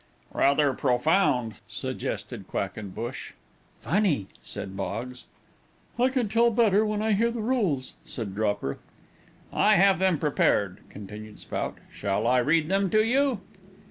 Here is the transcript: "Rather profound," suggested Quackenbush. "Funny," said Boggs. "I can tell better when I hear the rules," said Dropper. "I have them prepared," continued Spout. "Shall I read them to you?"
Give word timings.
"Rather 0.33 0.73
profound," 0.73 1.57
suggested 1.69 2.47
Quackenbush. 2.47 3.33
"Funny," 3.81 4.25
said 4.41 4.75
Boggs. 4.75 5.25
"I 5.99 6.09
can 6.09 6.27
tell 6.27 6.49
better 6.49 6.83
when 6.83 7.03
I 7.03 7.11
hear 7.13 7.29
the 7.29 7.39
rules," 7.43 7.93
said 8.03 8.33
Dropper. 8.33 8.79
"I 9.53 9.75
have 9.75 9.99
them 9.99 10.17
prepared," 10.17 10.79
continued 10.89 11.37
Spout. 11.37 11.77
"Shall 11.93 12.25
I 12.25 12.39
read 12.39 12.67
them 12.67 12.89
to 12.89 13.05
you?" 13.05 13.41